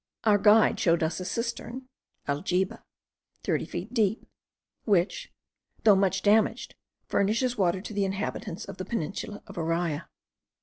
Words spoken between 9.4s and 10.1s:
of Araya.